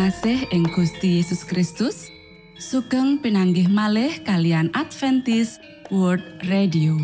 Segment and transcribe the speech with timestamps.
[0.00, 2.08] Kinasih ing Gusti Yesus Kristus,
[2.56, 5.60] sugeng pinanggih malih kalian Adventist
[5.92, 6.96] World Radio.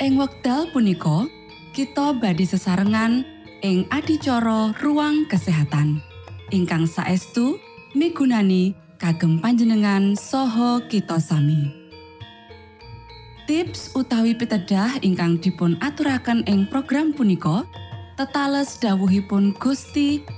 [0.00, 1.28] Ing wekdal punika,
[1.76, 3.20] kita badi sesarengan
[3.60, 6.00] ing adicara ruang kesehatan
[6.56, 7.60] ingkang saestu
[7.92, 11.68] migunani kagem panjenengan saha kita sami.
[13.44, 17.68] Tips utawi pitedah ingkang dipun aturaken ing program punika
[18.16, 20.37] tetales dawuhipun Gusti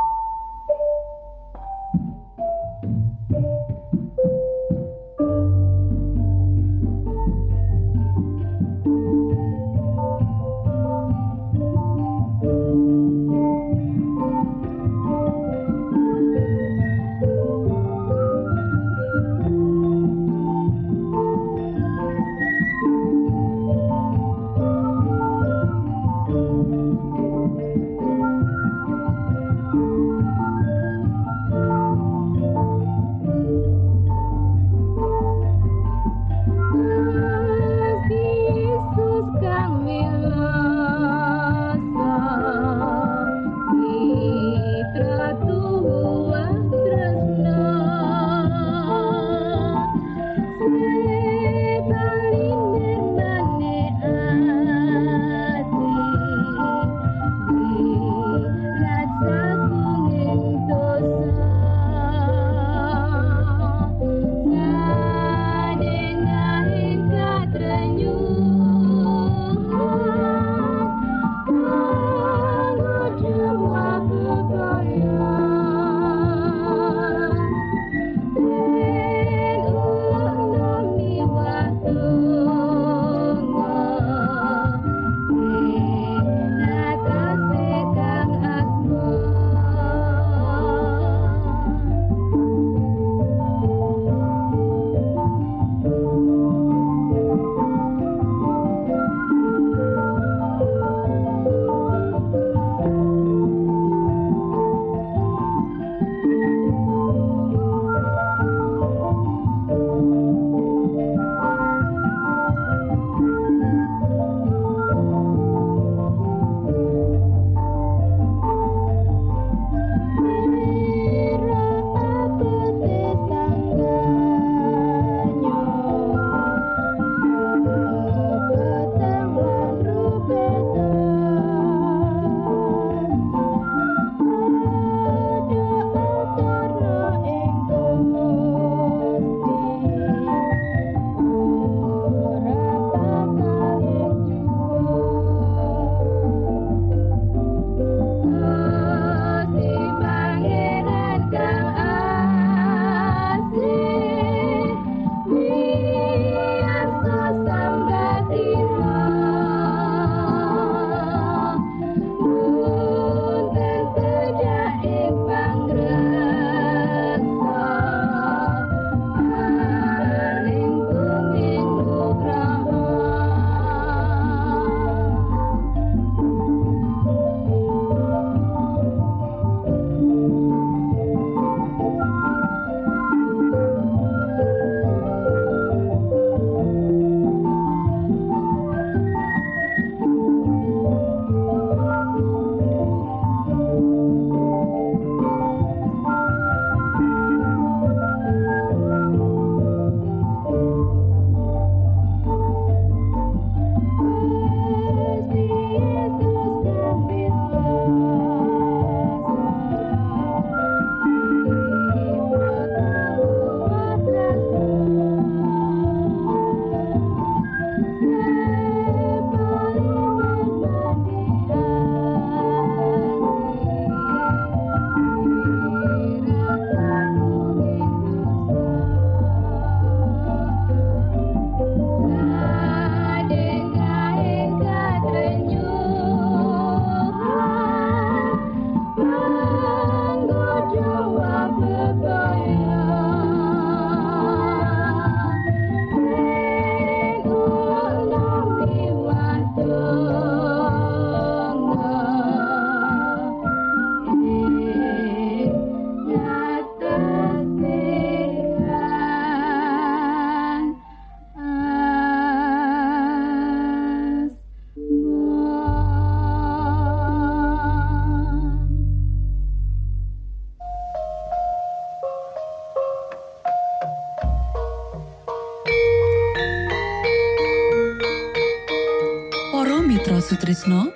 [280.31, 280.87] Sutrisno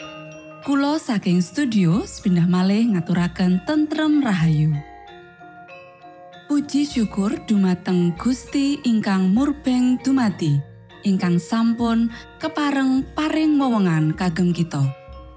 [0.64, 4.72] Kulo saking studio pindah malih ngaturaken tentrem Rahayu.
[6.48, 10.56] Puji syukur dumateng Gusti ingkang murbeng dumati
[11.04, 12.08] ingkang sampun
[12.40, 14.88] kepareng paring wewenngan kagem kita.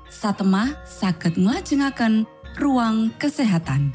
[0.07, 2.23] Satemah saged nglajengaken
[2.55, 3.91] ruang kesehatan.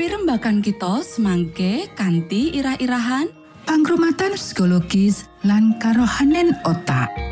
[0.00, 3.28] Pirembakan kita semangke kanthi irah-irahan
[3.68, 7.29] Pangrumatan psikologis lan karohanen otak.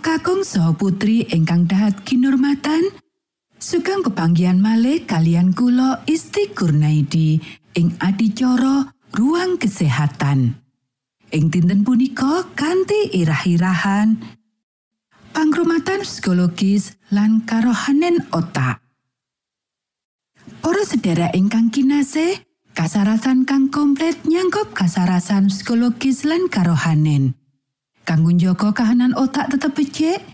[0.00, 2.94] Kakung saha putri ingkang dahat kinurmatan.
[3.58, 7.42] Sugeng kepanggihan malih kalian kula Isti Kurnaidi
[7.74, 10.54] ing adicara ruang kesehatan.
[11.34, 14.38] Ing dinten punika kanthi irah-irahan
[15.38, 18.82] pangrumatan psikologis lan karohanen otak.
[20.58, 22.42] Para sedherek ingkang kinasih,
[22.74, 27.38] kasarasan kang komplit nyangkop kasarasan psikologis lan karohanen.
[28.08, 30.24] Kanggo njaga kahanan otak tetep becik,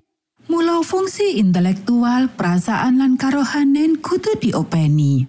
[0.46, 5.26] mula fungsi intelektual, perasaan lan karohanen kudu diopeni.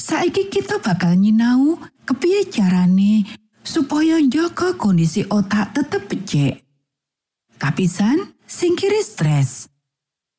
[0.00, 1.76] Saiki kita bakal nyinau
[2.08, 3.28] kepiye carane
[3.60, 6.64] supaya njaga kondisi otak tetep becik.
[7.60, 9.68] Kapisan, singkiri stres.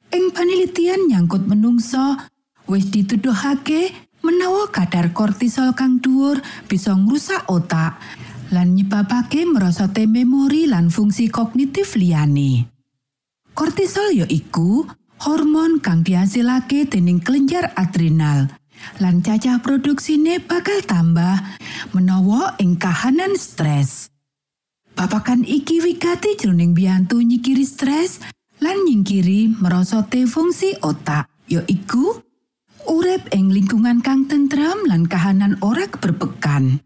[0.09, 2.17] Ing panelitian nyangkut menungso,
[2.65, 3.93] wis dituduhake
[4.25, 8.01] menawa kadar kortisol kang dhuwur bisa ngrusak otak
[8.53, 12.69] lan nyebabake merosot memori lan fungsi kognitif liyane.
[13.57, 14.85] Kortisol ya iku
[15.25, 18.53] hormon kang dihasilake dening kelenjar adrenal
[19.01, 21.41] lan cacah produksine bakal tambah
[21.97, 24.13] menawa ing kahanan stres.
[24.93, 28.21] Babakan iki wigati jroning biyantu nyikiri stres
[28.61, 32.21] lan nyingkiri merosote fungsi otak, ya iku
[32.85, 36.77] urip ing lingkungan kang tentrem lan kahanan ora keberbekan.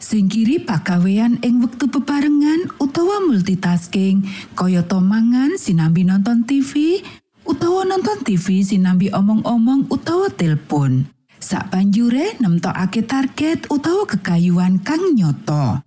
[0.00, 4.24] Singkiri pagawean ing wektu bebarengan utawa multitasking,
[4.56, 7.04] kayata mangan sinambi nonton TV
[7.44, 11.04] utawa nonton TV sinambi omong-omong utawa telepon.
[11.36, 15.84] Sak banjure nemtokake target utawa kekayuan kang nyoto.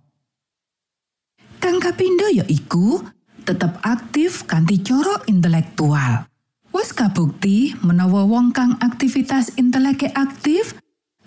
[1.58, 3.02] Kang kapindo ya iku
[3.42, 6.30] tetep aktif kanthi cara intelektual.
[6.70, 10.78] Wes kabukti menawa wong kang aktivitas inteleke aktif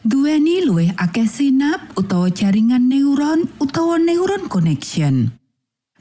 [0.08, 5.36] duweni luwih akeh sinap utawa jaringan neuron utawa neuron connection.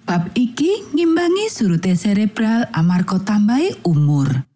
[0.06, 4.46] Bab iki ngimbangi surute cerebral amarga tambahi umur.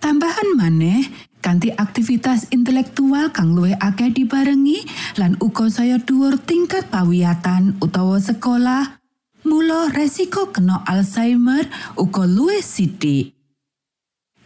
[0.00, 1.04] Tambahan maneh,
[1.44, 4.80] kanthi aktivitas intelektual kang luwih akeh dibarengi
[5.20, 8.96] lan uga saya dhuwur tingkat pawiyatan utawa sekolah,
[9.44, 11.68] mula resiko kena Alzheimer
[12.00, 13.36] uga luwih sithik.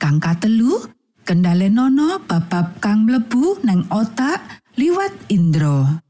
[0.03, 0.91] Kang katelu,
[1.25, 6.01] kendalenono bab-bab kang mlebu nang otak liwat indra.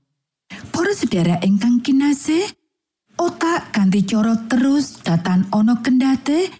[0.70, 2.46] Para sedherek ingkang kinasih,
[3.20, 6.50] otak kanthi cara terus datan ana kendate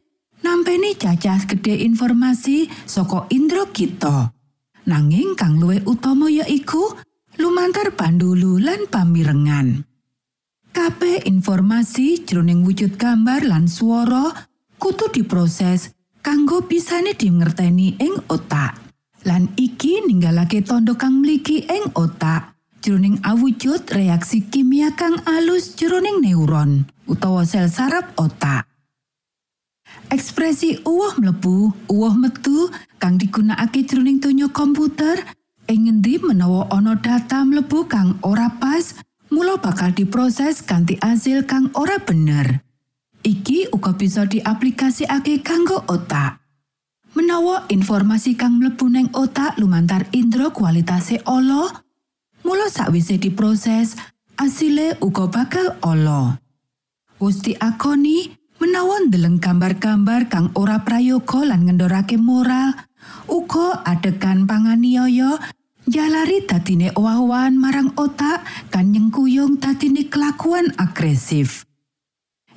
[0.40, 4.32] nampeni cacah gede informasi saka indra kita.
[4.86, 6.96] Nanging kang luwih utama yaiku
[7.38, 9.86] lumantar pandulu lan pamirengan.
[10.70, 14.30] Kabeh informasi jroning wujud gambar lan swara
[14.78, 18.76] kudu diproses kanggo bisane dingerteni ing otak.
[19.28, 26.24] Lan iki ninggalake tondo kang mligi ing otak jroning awujud reaksi kimia kang alus jroning
[26.24, 28.64] neuron utawa sel saraf otak.
[30.10, 35.20] Ekspresi uwah mlebu, uwah metu kang digunakake jroning donya komputer
[35.68, 38.96] ing ngendi menawa ana data mlebu kang ora pas,
[39.30, 42.64] mula bakal diproses kanthi asil kang ora bener.
[43.20, 46.40] Iki uga bisa diaplikasikake kanggo otak.
[47.12, 51.68] Menawa informasi kang mlebu neng otak lumantar indra kualitase ala,
[52.46, 53.98] mula sakwise diproses,
[54.40, 56.40] asile uga bakal ala.
[57.20, 62.72] Wus diakoni menawa ndeleng gambar-gambar kang ora prayoga lan ngendorake moral,
[63.28, 65.36] uga adegan panganiaya
[65.90, 66.40] jalari
[66.96, 71.68] owah-owahan marang otak kan nyengkuyung dadine kelakuan agresif.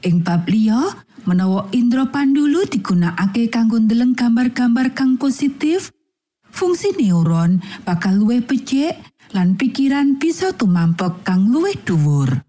[0.04, 5.96] Ing bab liya, menawa indra pandulu digunakake kanggo ndeleng gambar-gambar kang positif,
[6.52, 9.00] fungsi neuron bakal luwih becik
[9.32, 12.44] lan pikiran bisa tumampek kang luwih dhuwur.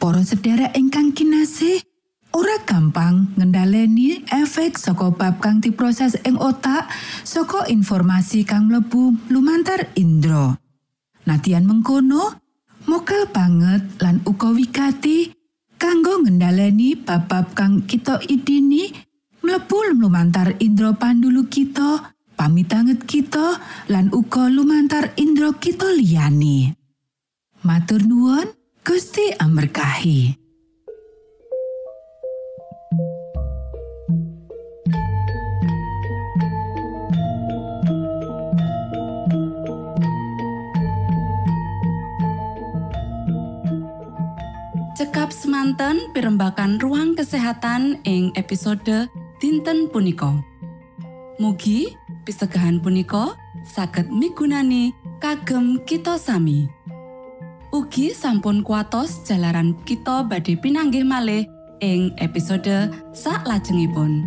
[0.00, 1.84] Para sedherek ingkang kinasih,
[2.32, 6.88] ora gampang ngendhaleni efek saka bab kang diproses ing otak
[7.22, 10.56] saka informasi kang mlebu lumantar indra.
[11.28, 12.40] Nadian mengkono,
[12.88, 15.37] mokal banget lan uga wigati
[15.78, 18.90] kanggo ngendhaleni bab-bab kang kita idini
[19.40, 23.58] mlebu lumantar indra pandulu kita pamitanget kita
[23.90, 26.78] lan uga lumantar indera kita liyane.
[27.66, 28.46] Matur nuwun,
[28.86, 30.47] Gusti amberkahi.
[44.98, 49.06] Cekap semanten pimbakan ruang kesehatan ing episode
[49.38, 50.42] dinten punika.
[51.38, 51.94] Mugi
[52.26, 54.90] pisegahan punika saged migunani
[55.22, 56.66] kagem kita sami.
[57.70, 61.46] Ugi sampun kuatos jalaran kita badhe pinanggih malih
[61.78, 64.26] ing episode sak lajengipun.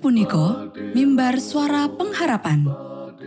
[0.00, 2.64] punika mimbar suara pengharapan.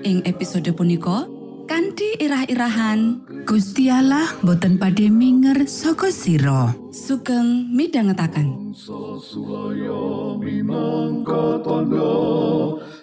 [0.01, 1.29] Ing episode punika
[1.69, 6.73] kanthi irah-irahan Gusti Allah boten badhe minger saka sira.
[6.89, 8.73] sugeng midhangetaken.
[11.63, 12.13] Tondo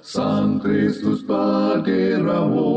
[0.05, 2.73] Sang Kristus paderamu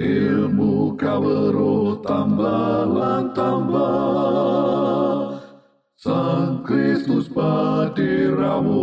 [0.00, 4.93] Ilmu kawero tambah lan tambah
[6.04, 8.76] Sang Kristus paderamu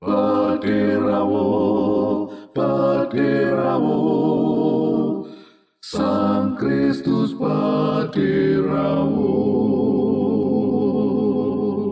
[0.00, 1.44] Paderamu
[2.56, 4.00] Paderamu
[5.84, 9.28] Sang Kristus paderamu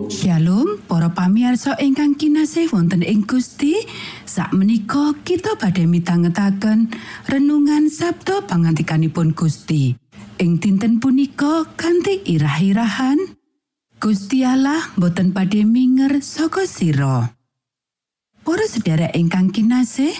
[0.09, 3.77] Shalom para pamirsa ingkang kinasih wonten ing Gusti
[4.25, 6.88] sakmenika kita badhe mitangetaken
[7.29, 10.02] renungan Sabda pangantikanipun Gusti
[10.42, 13.38] ing dinten punika kanthi irah-irahan
[14.02, 17.31] Gusti Allah boten badhe minger saka sira
[18.42, 20.11] Para sedherek ingkang kinasih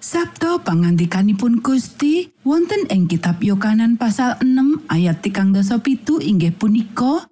[0.00, 7.28] Sabda pangantikanipun Gusti wonten ing kitab Yohanan pasal 6 ayat 37 inggih punika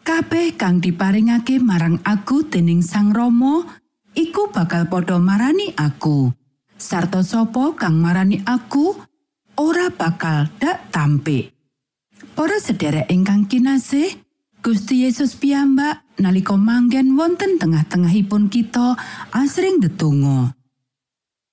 [0.00, 3.68] Kabeh kang diparingake marang aku dening Sang Rama
[4.16, 6.32] iku bakal padha marani aku.
[6.80, 9.09] Sarta sapa kang marani aku
[9.60, 11.52] ora bakal dak tampik.
[12.32, 14.16] Para sederek ingkang kinasih,
[14.64, 18.96] Gusti Yesus piyambak nalika manggen wonten tengah-tengahipun kita
[19.36, 20.56] asring ndedonga.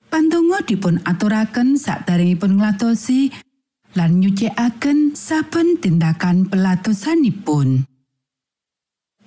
[0.08, 3.28] Pandonga dipun aturaken sakderengipun ngladosi
[4.00, 7.84] lan nyucikaken saben tindakan pelatosanipun.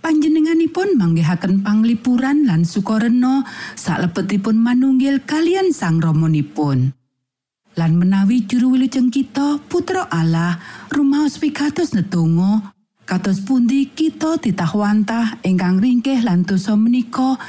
[0.00, 3.44] Panjenenganipun manggihaken panglipuran lan sukarena
[3.76, 6.96] salebetipun manunggil kalian sang romonipun.
[7.80, 10.60] Lan menawi juru wilujeng kita putra Allah
[10.92, 12.76] rumaos pikados nedonga
[13.08, 17.40] kados pundi kita titahwantah ingkang ringkih lan dosa menika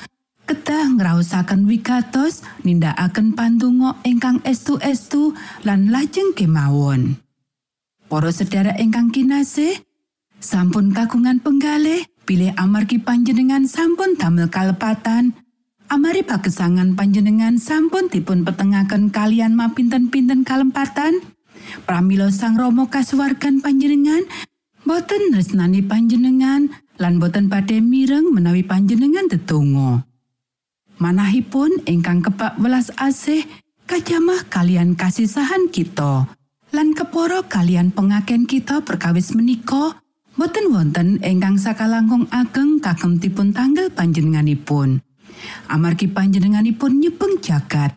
[0.47, 5.35] kedah ngraosaken wigatos nindakaken pandonga ingkang estu-estu
[5.67, 7.19] lan lajeng kemawon.
[8.07, 9.83] Para sedherek ingkang kinasih,
[10.39, 15.35] sampun kagungan penggalih bilih amargi panjenengan sampun damel kalepatan
[15.91, 21.19] amari pagesangan panjenengan sampun dipun petengaken kalian mapinten-pinten kalempatan
[21.83, 24.23] pramila sang Rama kasuwargan panjenengan
[24.87, 29.99] boten resnani panjenengan lan boten badhe mireng menawi panjenengan tetunggo
[30.95, 33.43] manahipun ingkang kebak welas asih
[33.83, 36.23] kajamah kalian kasisahan kita
[36.71, 39.99] lan keporo kalian pengaken kita perkawis menika
[40.31, 45.03] Boten wonten ingkang sakalangkung ageng kagem dipun tanggal panjenenganipun.
[45.67, 47.95] Amargi panjenenganipun nyepeng jagat.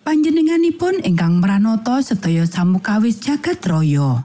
[0.00, 4.24] Panjenenganipun ingkang meranata sedaya samukawis jagat raya.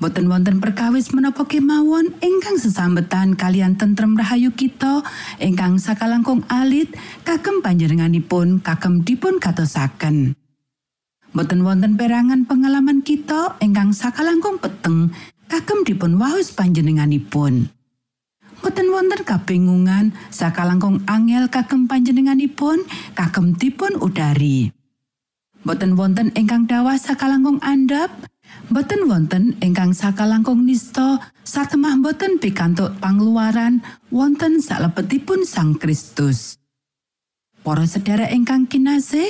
[0.00, 5.04] Boten wonten perkawis menapa kemawon ingkang sesambetan kalian tentrem rahayu kita
[5.36, 6.88] ingkang sakalangkung alit
[7.20, 10.32] kagem panjenenganipun kagem dipun katosaken.
[11.36, 15.12] Boten wonten perangan pengalaman kita ingkang sakalangkung peteng
[15.46, 17.79] kagem dipun waos panjenenganipun.
[18.60, 22.84] Boten wonten kabingungan sakalangkung angel kagem panjenenganipun
[23.16, 24.68] kagem dipun udari.
[25.64, 28.12] Boten wonten ingkang dawah sakalangkung andhap,
[28.68, 33.80] boten wonten ingkang sakalangkung nista satemah boten pikantuk pangluaran
[34.12, 36.60] wonten salebetipun Sang Kristus.
[37.64, 39.28] Para sedherek ingkang kinasih,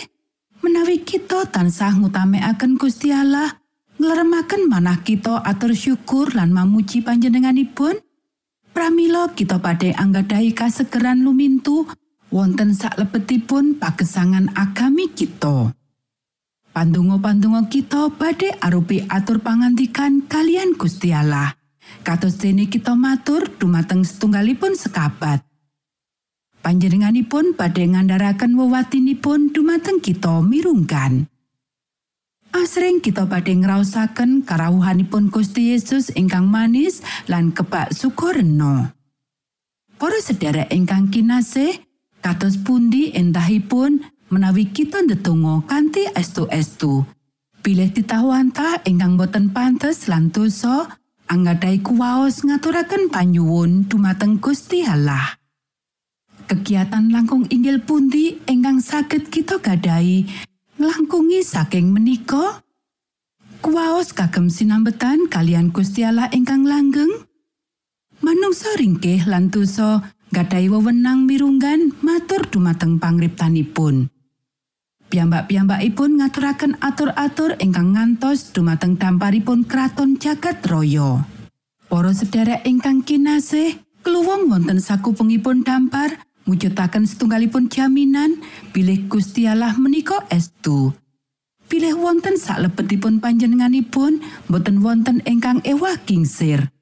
[0.62, 3.62] menawi kita tansah ngutamekaken Gusti Allah,
[3.98, 7.98] ngleremaken manah kita atur syukur lan mamuji panjenenganipun
[8.74, 11.86] pramila kita badhe anggadhahi kasegeran lumintu
[12.34, 15.70] wonten saklebetipun pagesangan agami kita.
[16.70, 21.54] Pandonga-pandonga kita badhe arupi atur pangantikan kalian Gusti Allah.
[22.02, 25.42] Kados dene kita matur dumateng setunggalipun sekabat.
[26.60, 31.29] Panjenenganipun badhe ngandharaken wewatinipun dumateng kita mirungkan.
[32.50, 36.98] Asring kita badhe ngraosaken karawuhanipun Gusti Yesus ingkang manis
[37.30, 38.90] lan kebak sukoreno.
[39.94, 41.78] Para sedherek ingkang kinasih,
[42.18, 44.02] kados pundi entahipun
[44.34, 47.06] menawi kita ndedonga kanthi estu-estu.
[47.62, 50.90] Bilih ditawantah ingkang boten pantes lan dosa,
[51.30, 55.38] anggadhahi kuwaos ngaturaken panyuwun dumateng Gusti Allah.
[56.50, 60.49] Kegiatan langkung inggil pundi ingkang saged kita gadahi
[60.80, 62.64] nglangkungi saking menika?
[63.60, 67.28] Kuwaos kagem sinambetan kalian Gusti Allah ingkang langgeng?
[68.24, 70.00] Manungsa ringkih lan dosa
[70.32, 74.08] gadahi wewenang mirunggan matur dumateng pangriptanipun.
[75.12, 81.28] Piyambak-piyambakipun ngaturaken atur-atur ingkang ngantos dumateng damparipun kraton jagat raya.
[81.92, 88.40] Para sedherek ingkang kinasih, kluwung wonten sakupengipun dampar mujudaken setunggalipun jaminan
[88.72, 89.08] bilih
[89.48, 90.94] Allah menika estu.
[91.70, 94.18] Pilih wonten saklebetipun panjenenganipun
[94.50, 96.74] boten wonten ingkang ewah kingsir.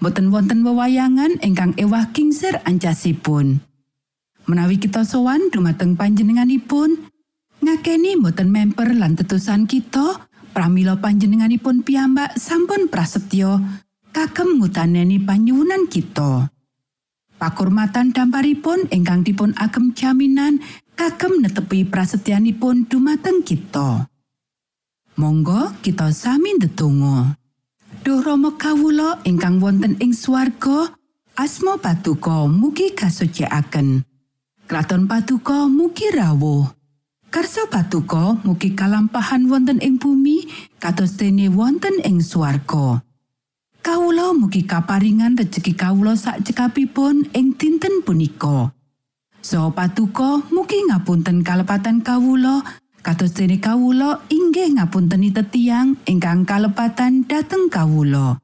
[0.00, 3.60] Boten wonten wewayangan ingkang ewah kingsir ancasipun.
[4.48, 7.12] Menawi kita sowan dumateng panjenenganipun,
[7.60, 10.24] ngakeni boten memper lan tetusan kita,
[10.56, 13.60] pramila panjenenganipun piyambak sampun prasetyo
[14.10, 16.50] kagem ngutaneni panyuwunan kita.
[17.40, 20.60] Pakurmatan damparipun ingkang dipun agem jaminan
[20.92, 24.12] kagem netepi prasetyanipun dumateng kita.
[25.16, 27.40] Monggo kita sami ndedonga.
[28.04, 30.92] Duh Rama kawula ingkang wonten ing swarga,
[31.32, 34.04] asma patuko mugi kasucikaken.
[34.68, 36.68] Kraton patuko mugi rawuh.
[37.32, 40.44] Karso patuko mugi kalampahan wonten ing bumi
[40.76, 43.00] kados dene wonten ing swarga.
[43.80, 48.76] Kawula mugi kaparingan rejeki kawula sak cekapipun ing dinten punika.
[49.40, 52.60] So patuko mugi ngapunten kalepatan kawula
[53.00, 58.36] kados dene kawula inggih ngapunteni tetiang ingkang kalepatan dhateng kawula.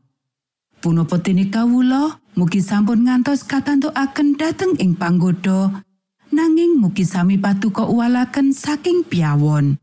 [0.80, 5.84] Punapa dene kawula mugi sampun ngantos katantukaken dhateng ing panggoda
[6.32, 9.76] nanging mugi sami patuko uwalaken saking piawon.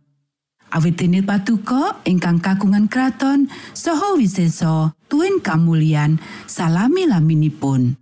[0.74, 3.46] Awit dene patuko ingkang kagungan kraton
[3.78, 6.18] saha wisesa tuen kamulyan
[6.50, 7.94] salami laminipun.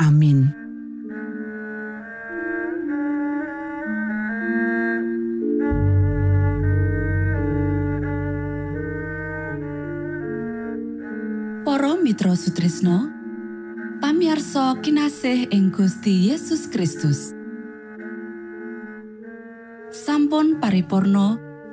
[0.00, 0.48] Amin.
[11.68, 13.12] Para Mitra Sutrisno
[14.00, 17.36] pamiarsa kinasih ing Gusti Yesus Kristus
[19.92, 21.47] sampun paripurno